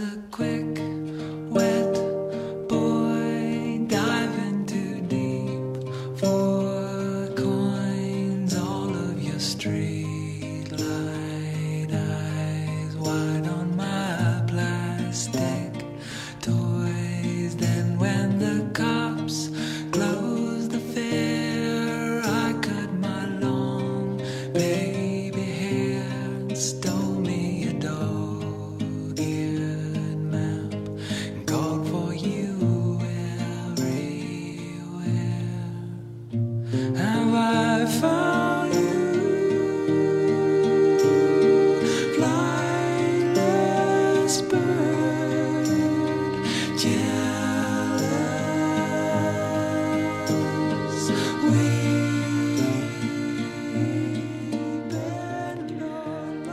[0.00, 0.69] a quick,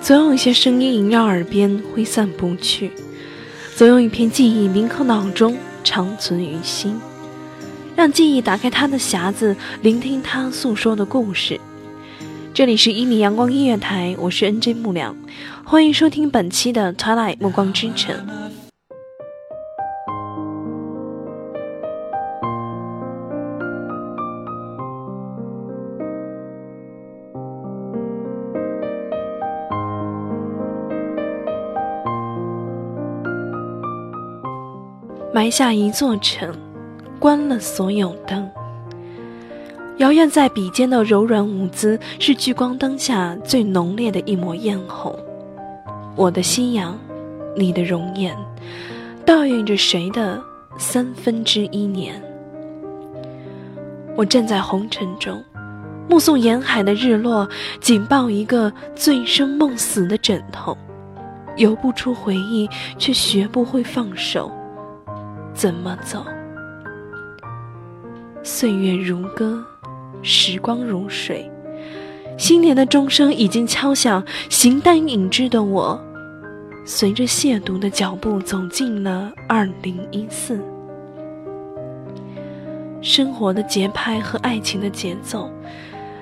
[0.07, 2.89] 总有一些声音萦绕耳边，挥散不去；
[3.75, 6.97] 总有一片记忆铭刻脑中，长存于心。
[7.93, 11.59] 让记忆打开它的匣子，聆听它诉说的故事。
[12.53, 15.13] 这里是一米阳光音乐台，我是 NJ 木良，
[15.65, 18.15] 欢迎收听本期的《Twilight 暮光之城》。
[35.33, 36.53] 埋下一座城，
[37.19, 38.49] 关了所有灯。
[39.97, 45.17] 摇曳在笔尖的柔软舞姿，是聚光灯下最浓烈的一抹艳红。
[46.15, 46.97] 我的夕阳，
[47.55, 48.35] 你的容颜，
[49.25, 50.41] 倒映着谁的
[50.77, 52.21] 三分之一年？
[54.15, 55.43] 我站在红尘中，
[56.07, 57.47] 目送沿海的日落，
[57.81, 60.77] 紧抱一个醉生梦死的枕头，
[61.57, 64.51] 游不出回忆，却学不会放手。
[65.57, 66.23] 怎么走？
[68.43, 69.65] 岁月如歌，
[70.21, 71.51] 时光如水，
[72.37, 74.23] 新年的钟声已经敲响。
[74.51, 75.99] 形单影只的我，
[76.85, 80.61] 随着亵渎的脚步走进了二零一四。
[83.01, 85.51] 生活的节拍和爱情的节奏，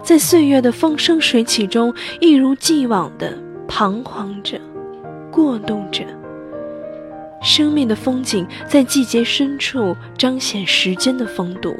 [0.01, 3.37] 在岁月的风生水起中，一如既往的
[3.67, 4.57] 彷徨着，
[5.29, 6.05] 过渡着。
[7.41, 11.75] 生命的风景在季节深处彰显时间的风度。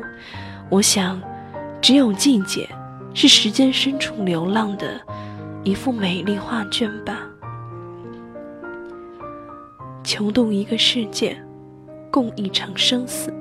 [0.70, 1.22] 我想，
[1.82, 2.70] 只有季节
[3.14, 5.00] 是时间深处流浪的
[5.64, 7.28] 一幅美丽画卷吧。
[10.04, 11.36] 求动一个世界，
[12.12, 13.34] 共一场生死，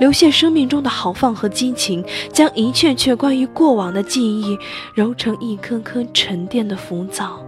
[0.00, 2.02] 留下生命中的豪放和激情，
[2.32, 4.58] 将一切却关于过往的记忆
[4.94, 7.44] 揉成一颗颗沉淀的浮藻，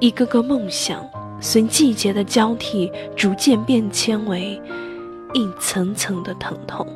[0.00, 1.06] 一个个梦想。
[1.44, 4.58] 随季节的交替，逐渐变迁为
[5.34, 6.86] 一层层的疼痛。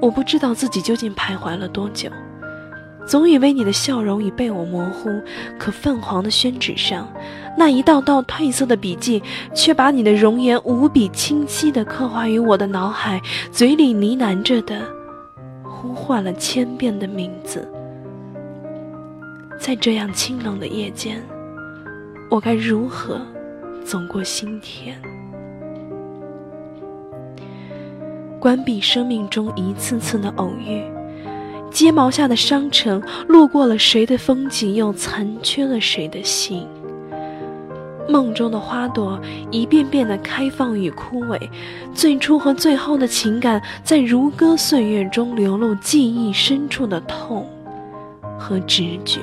[0.00, 2.08] 我不知道自己究竟徘徊了多久，
[3.06, 5.10] 总以为你的笑容已被我模糊，
[5.58, 7.06] 可泛黄的宣纸上，
[7.58, 9.22] 那一道道褪色的笔迹，
[9.54, 13.20] 却把你的容颜无比清晰地刻画于我的脑海，
[13.52, 14.80] 嘴里呢喃着的，
[15.62, 17.70] 呼唤了千遍的名字。
[19.60, 21.22] 在这样清冷的夜间。
[22.30, 23.20] 我该如何
[23.84, 24.94] 走过心田？
[28.38, 30.82] 关闭生命中一次次的偶遇，
[31.70, 36.66] 睫毛下的伤城，路过了谁的风景，又残缺了谁的心？
[38.06, 39.18] 梦中的花朵
[39.50, 41.40] 一遍遍的开放与枯萎，
[41.94, 47.48] 最初和最后的情感，在如歌岁月中流露记忆深处的痛
[48.38, 49.18] 和直觉。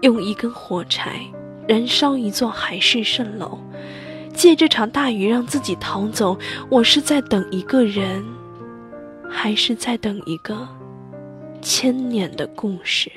[0.00, 1.20] 用一根火柴
[1.66, 3.58] 燃烧一座海市蜃楼，
[4.32, 6.38] 借这场大雨让自己逃走。
[6.70, 8.24] 我是在等一个人，
[9.28, 10.68] 还是在等一个
[11.60, 13.10] 千年的故事？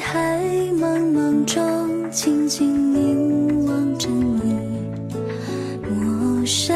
[0.00, 0.38] 海
[0.80, 4.54] 茫茫中，静静凝望着你，
[5.90, 6.66] 陌生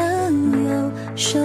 [0.67, 1.39] 又熟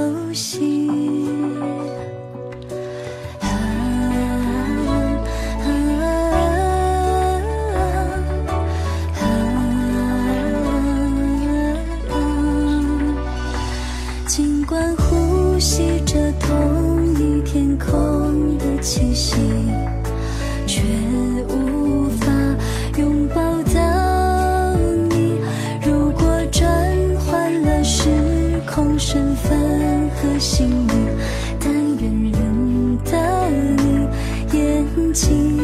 [35.12, 35.58] 情。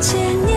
[0.00, 0.55] 千年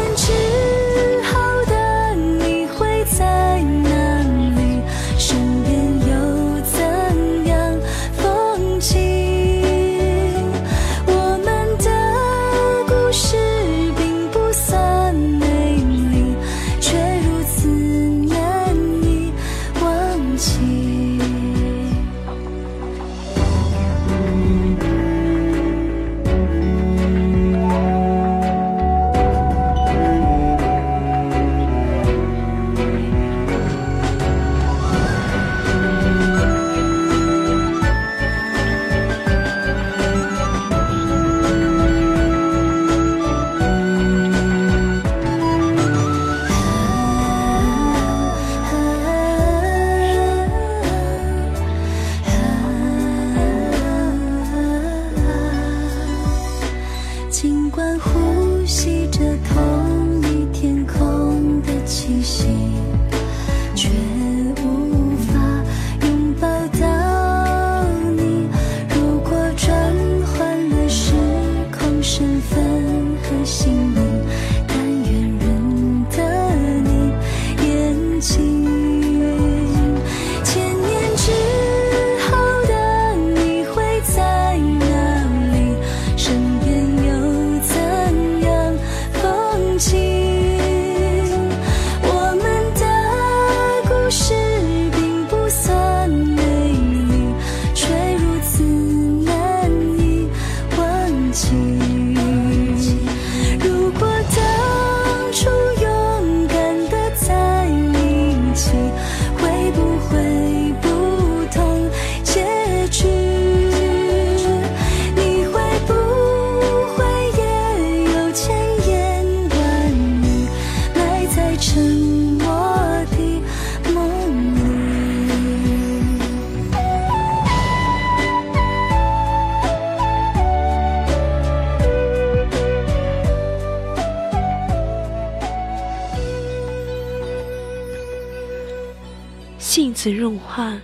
[140.01, 140.77] 此入画，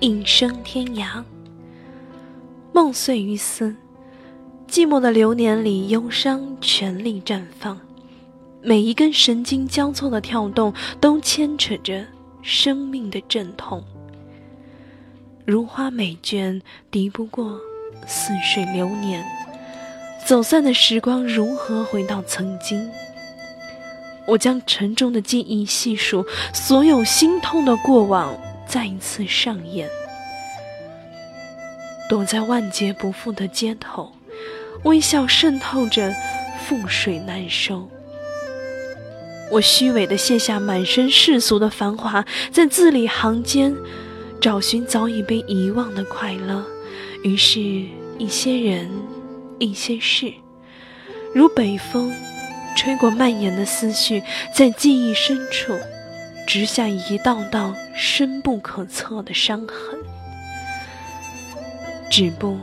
[0.00, 1.22] 影声天涯。
[2.72, 3.76] 梦碎于斯，
[4.66, 7.80] 寂寞的流年里，忧伤全力绽放。
[8.60, 12.04] 每一根神经交错的跳动，都牵扯着
[12.42, 13.84] 生命的阵痛。
[15.44, 16.60] 如花美眷，
[16.90, 17.56] 敌不过
[18.04, 19.24] 似水流年。
[20.26, 22.90] 走散的时光，如何回到曾经？
[24.30, 29.88] 我将沉重的记忆细数，所有心痛的过往再一次上演。
[32.08, 34.12] 躲在万劫不复的街头，
[34.84, 36.14] 微笑渗透着
[36.68, 37.88] 覆水难收。
[39.50, 43.74] 我虚伪的卸下满身世俗的繁华，在字里行间
[44.40, 46.64] 找寻早已被遗忘的快乐。
[47.24, 47.60] 于是，
[48.16, 48.88] 一些人，
[49.58, 50.32] 一些事，
[51.34, 52.14] 如北风。
[52.76, 54.22] 吹过蔓延的思绪，
[54.54, 55.78] 在记忆深处
[56.46, 59.98] 植下一道道深不可测的伤痕。
[62.10, 62.58] 止步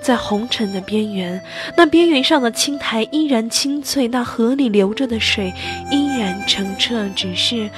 [0.00, 1.42] 在红尘的边缘，
[1.76, 5.52] 那边缘上的青苔依然青翠，那河里流着的水
[5.90, 7.68] 依然澄澈，只是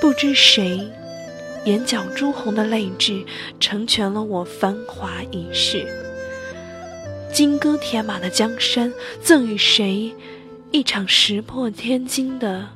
[0.00, 0.80] 不知谁
[1.64, 3.24] 眼角朱红的泪痣，
[3.60, 5.86] 成全了我繁华一世。
[7.32, 8.92] 金戈铁马的江山，
[9.22, 10.12] 赠与谁？
[10.70, 12.68] 一场石破天惊的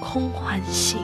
[0.00, 0.96] 空欢喜，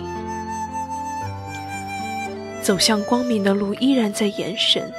[2.63, 4.93] 走向光明的路依然在延伸。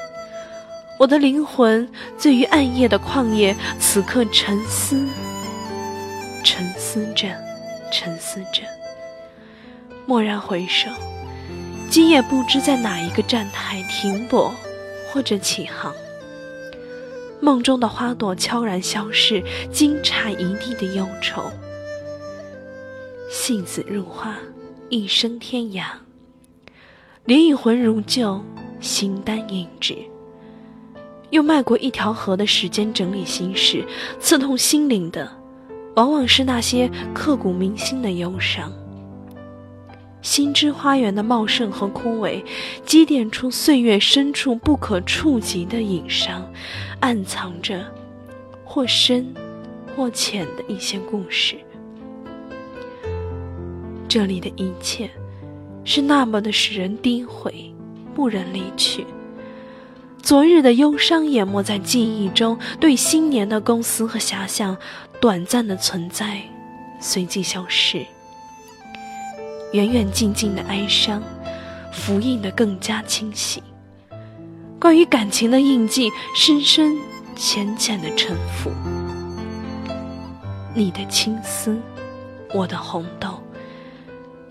[0.97, 1.87] 我的灵魂
[2.17, 5.07] 醉于暗夜的旷野，此刻沉思，
[6.43, 7.27] 沉思着，
[7.91, 8.63] 沉思着。
[10.07, 10.89] 蓦然回首，
[11.91, 14.51] 今夜不知在哪一个站台停泊，
[15.11, 15.93] 或者起航。
[17.45, 21.43] 梦中的花朵悄然消逝，惊诧一地的忧愁。
[23.29, 24.35] 杏子入画，
[24.89, 25.83] 一生天涯。
[27.25, 28.43] 莲影魂如旧，
[28.79, 29.95] 形单影只。
[31.29, 33.85] 用迈过一条河的时间整理心事，
[34.19, 35.31] 刺痛心灵的，
[35.95, 38.73] 往往是那些刻骨铭心的忧伤。
[40.25, 42.43] 心之花园的茂盛和枯萎，
[42.83, 46.51] 积淀出岁月深处不可触及的隐伤，
[46.99, 47.85] 暗藏着
[48.63, 49.31] 或深
[49.95, 51.55] 或浅的一些故事。
[54.07, 55.07] 这里的一切，
[55.83, 57.71] 是那么的使人低回，
[58.15, 59.05] 不忍离去。
[60.23, 64.75] 昨日的忧伤淹没在记忆中，对新年的构思和遐想，
[65.21, 66.41] 短暂的存在，
[66.99, 68.03] 随即消失。
[69.75, 71.21] 远远近近的哀伤，
[71.91, 73.61] 浮印得更加清晰。
[74.79, 76.97] 关于感情的印记，深深
[77.35, 78.71] 浅浅的沉浮。
[80.73, 81.77] 你的青丝，
[82.53, 83.43] 我的红豆，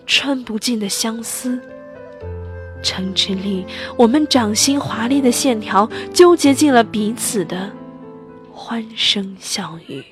[0.04, 1.58] 穿不尽的相思。
[2.82, 3.64] 城池里，
[3.96, 7.72] 我们掌心华丽的线条，纠结进了彼此的
[8.52, 10.04] 欢声笑语。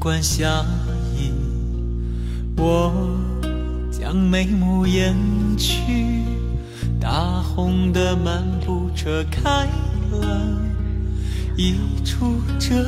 [0.00, 0.64] 上凤冠霞
[1.14, 1.30] 衣，
[2.56, 2.90] 我
[3.90, 5.14] 将眉目掩
[5.58, 6.24] 去。
[6.98, 9.66] 大红的漫步车开
[10.10, 10.58] 了
[11.56, 12.82] 一出折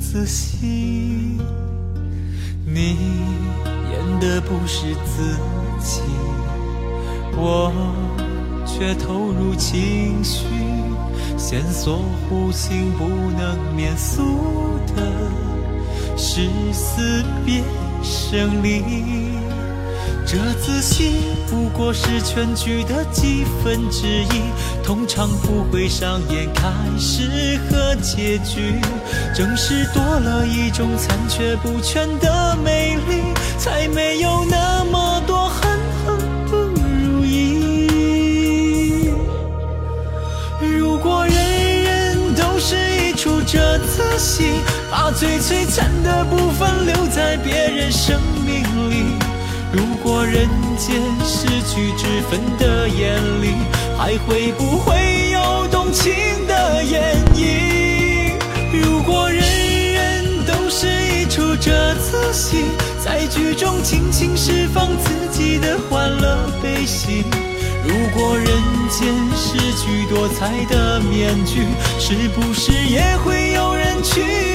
[0.00, 1.38] 子戏，
[2.66, 2.96] 你
[3.90, 5.36] 演的不是自
[5.80, 6.00] 己，
[7.36, 7.72] 我
[8.66, 10.46] 却投入情绪。
[11.36, 15.02] 线索弧形不能免俗的
[16.16, 17.62] 是死别
[18.02, 18.82] 生离，
[20.26, 24.42] 这仔戏不过是全剧的几分之一，
[24.82, 28.80] 通常不会上演开始和结局。
[29.34, 33.22] 正是多了一种残缺不全的美丽，
[33.58, 34.73] 才没有那
[43.84, 44.60] 出折子戏，
[44.90, 49.04] 把最璀璨的部分留在别人生命里。
[49.72, 50.48] 如果人
[50.78, 53.54] 间失去之分的眼里，
[53.98, 56.12] 还会不会有动情
[56.46, 58.32] 的演绎？
[58.72, 59.42] 如果人
[59.92, 62.64] 人都是一出折子戏，
[63.04, 67.24] 在剧中尽情释放自己的欢乐悲喜。
[68.14, 68.46] 过人
[68.88, 71.66] 间失去多彩的面具，
[71.98, 74.53] 是不是也会有人去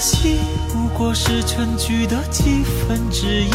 [0.00, 0.38] 戏
[0.72, 3.50] 不过是全剧的几分之一，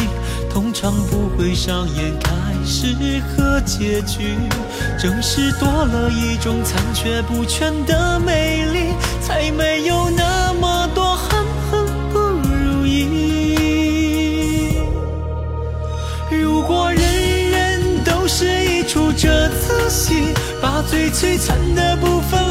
[0.48, 2.30] 通常不会上演开
[2.64, 2.94] 始
[3.28, 4.36] 和结局。
[4.96, 14.78] 正是多了一种残缺不全的美丽，才没有那么多恨恨不如意。
[16.30, 22.45] 如果人人都是一出折子戏，把最璀璨的部分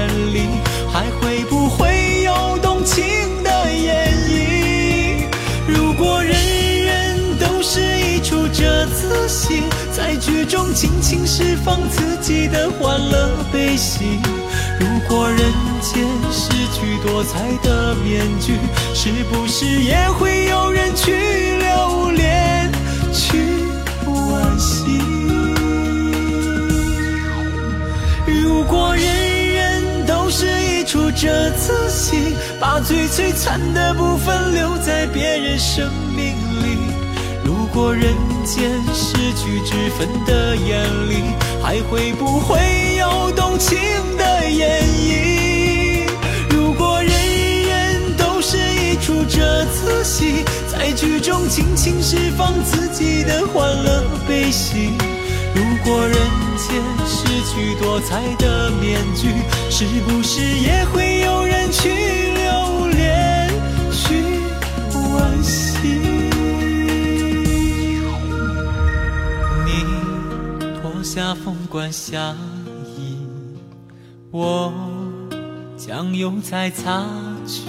[0.00, 0.48] 眼里，
[0.90, 3.04] 还会不会有动情
[3.42, 5.26] 的演绎？
[5.66, 6.32] 如果人
[6.86, 14.18] 人都是一出折子戏，在剧中尽情释放自己的欢乐悲喜。
[14.78, 15.38] 如果人
[15.82, 18.54] 间失去多彩的面具，
[18.94, 21.12] 是不是也会有人去
[21.58, 22.72] 留恋，
[23.12, 23.36] 去
[24.06, 24.98] 惋惜。
[28.26, 29.29] 如果人
[30.90, 36.78] 出这次戏，把最璀璨的部分留在别人生命里。
[37.44, 38.12] 如果人
[38.44, 41.22] 间失去之分的眼里，
[41.62, 43.78] 还会不会有动情
[44.18, 46.08] 的演绎？
[46.50, 47.12] 如果人
[47.62, 54.90] 人都是一出这次戏，在剧中尽情释放自己的欢乐悲喜。
[55.54, 56.16] 如果人
[56.56, 59.28] 间失去多彩的面具，
[59.68, 63.50] 是不是也会有人去留恋、
[63.90, 64.22] 去
[64.92, 65.88] 惋惜？
[69.66, 69.68] 你
[70.80, 72.34] 脱下凤冠霞
[72.96, 73.18] 衣，
[74.30, 74.72] 我
[75.76, 77.04] 将油彩擦
[77.46, 77.62] 去，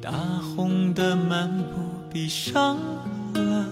[0.00, 0.10] 大
[0.56, 2.78] 红的幔布闭上
[3.34, 3.66] 了，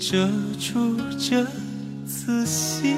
[0.00, 0.26] 遮
[0.58, 1.46] 住这。
[2.06, 2.94] 仔细。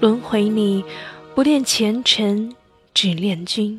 [0.00, 0.82] 轮回里，
[1.34, 2.54] 不恋前尘，
[2.94, 3.78] 只恋君。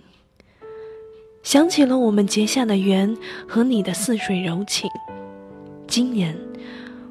[1.41, 3.17] 想起了我们结下的缘
[3.47, 4.87] 和你的似水柔情，
[5.87, 6.37] 今年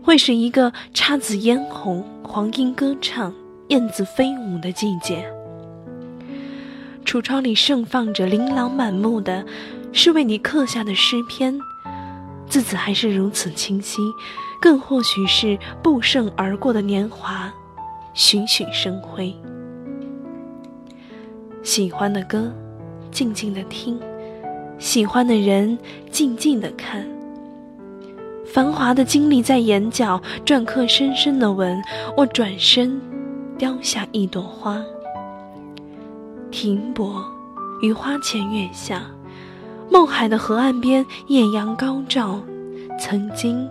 [0.04, 3.34] 会是一个姹紫嫣红、黄莺歌唱、
[3.68, 5.28] 燕子飞舞的季节。
[7.04, 9.44] 橱窗里盛放着琳琅满目的。
[9.96, 11.58] 是为你刻下的诗篇，
[12.46, 14.02] 字字还是如此清晰，
[14.60, 17.50] 更或许是不胜而过的年华，
[18.12, 19.34] 栩栩生辉。
[21.62, 22.52] 喜欢的歌，
[23.10, 23.98] 静静的听；
[24.78, 25.78] 喜欢的人，
[26.10, 27.08] 静静的看。
[28.44, 31.82] 繁华的经历在眼角，篆刻深深的吻。
[32.18, 33.00] 我转身，
[33.56, 34.78] 雕下一朵花，
[36.50, 37.24] 停泊
[37.80, 39.10] 于花前月下。
[39.90, 42.40] 梦海的河岸边，艳阳高照。
[42.98, 43.68] 曾经，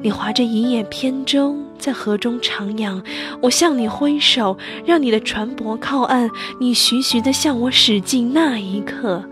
[0.00, 3.02] 你划着一叶扁舟在河中徜徉，
[3.40, 6.30] 我向你挥手，让你的船舶靠岸。
[6.60, 9.24] 你徐徐地向我驶近，那一刻，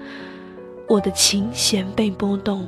[0.89, 2.67] 我的琴弦被拨动。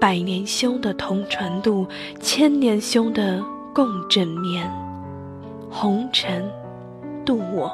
[0.00, 1.86] 百年修的同船渡，
[2.20, 3.40] 千年修的
[3.72, 4.68] 共枕眠。
[5.70, 6.50] 红尘，
[7.24, 7.70] 渡我。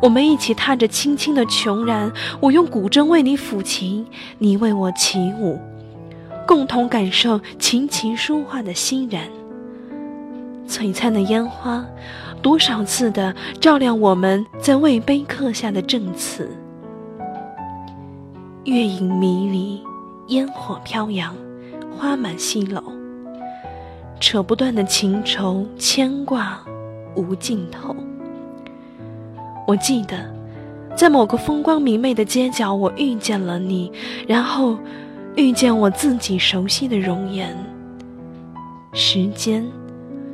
[0.00, 2.10] 我们一起踏着轻轻的琼然，
[2.40, 4.06] 我用古筝为你抚琴，
[4.38, 5.58] 你为我起舞，
[6.46, 9.28] 共同感受琴棋书画的欣然。
[10.66, 11.84] 璀璨的烟花，
[12.40, 16.50] 多少次的照亮我们在魏碑刻下的证词。
[18.64, 19.82] 月影迷离，
[20.28, 21.34] 烟火飘扬，
[21.90, 22.82] 花满西楼，
[24.18, 26.58] 扯不断的情愁牵挂，
[27.16, 27.94] 无尽头。
[29.70, 30.16] 我记得，
[30.96, 33.92] 在某个风光明媚的街角，我遇见了你，
[34.26, 34.76] 然后
[35.36, 37.56] 遇见我自己熟悉的容颜。
[38.92, 39.64] 时间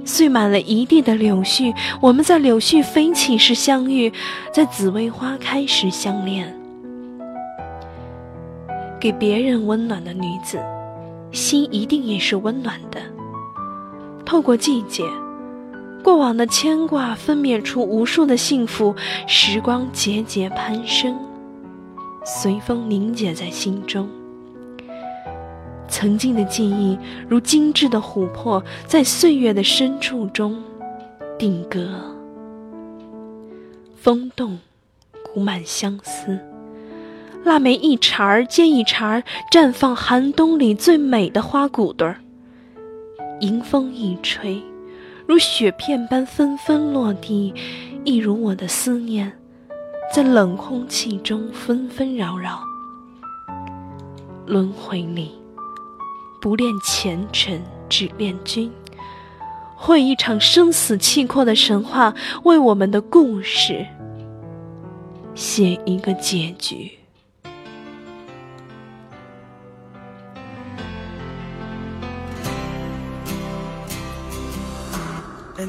[0.06, 4.10] 碎满了一地的柳絮，我们在柳絮飞起时相遇，
[4.50, 6.58] 在紫薇花开时相恋。
[8.98, 10.58] 给别人温暖的女子，
[11.30, 12.98] 心一定也是温暖的。
[14.24, 15.04] 透过季节。
[16.06, 18.94] 过往的牵挂分娩出无数的幸福，
[19.26, 21.18] 时光节节攀升，
[22.24, 24.08] 随风凝结在心中。
[25.88, 26.96] 曾经的记忆
[27.28, 30.62] 如精致的琥珀，在岁月的深处中
[31.36, 32.00] 定格。
[33.96, 34.60] 风动，
[35.34, 36.38] 鼓满相思。
[37.42, 42.20] 腊梅一茬儿接一茬儿，绽放寒冬里最美的花骨朵儿。
[43.40, 44.62] 迎风一吹。
[45.26, 47.52] 如雪片般纷纷落地，
[48.04, 49.32] 一如我的思念，
[50.14, 52.60] 在冷空气中纷纷扰扰。
[54.46, 55.32] 轮回里，
[56.40, 58.70] 不恋前尘，只恋君。
[59.74, 63.84] 绘一场生死契阔的神话，为我们的故事
[65.34, 66.92] 写一个结局。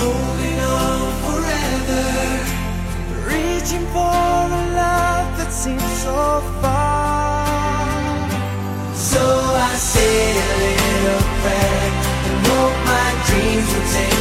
[0.00, 2.06] holding on forever,
[3.30, 4.18] reaching for
[4.60, 6.18] a love that seems so
[6.60, 7.86] far.
[8.94, 10.14] So I say
[10.46, 11.88] a little prayer
[12.28, 14.17] and hope my dreams will take.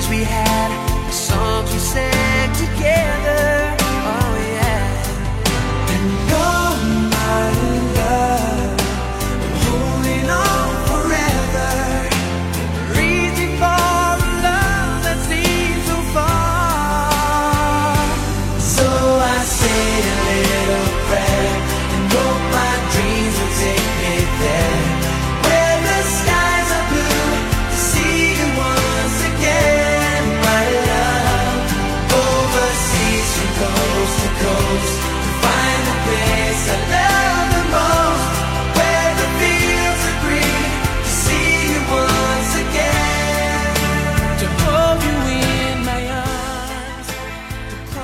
[0.00, 0.89] days we had.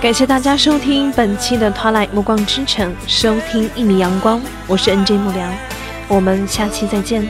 [0.01, 5.53] 感谢大家收听本期的 Twilight 目光之城，收听一米阳光，我是 NJ 木良，
[6.07, 7.27] 我们下期再见。